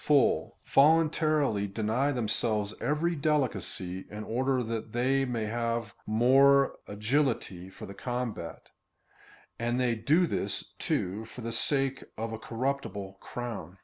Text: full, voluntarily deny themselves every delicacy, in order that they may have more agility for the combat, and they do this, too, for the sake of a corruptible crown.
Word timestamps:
full, 0.03 0.57
voluntarily 0.65 1.67
deny 1.67 2.11
themselves 2.11 2.73
every 2.81 3.15
delicacy, 3.15 4.03
in 4.09 4.23
order 4.23 4.63
that 4.63 4.93
they 4.93 5.23
may 5.25 5.45
have 5.45 5.93
more 6.07 6.79
agility 6.87 7.69
for 7.69 7.85
the 7.85 7.93
combat, 7.93 8.69
and 9.59 9.79
they 9.79 9.93
do 9.93 10.25
this, 10.25 10.73
too, 10.79 11.23
for 11.25 11.41
the 11.41 11.51
sake 11.51 12.03
of 12.17 12.33
a 12.33 12.39
corruptible 12.39 13.15
crown. 13.21 13.77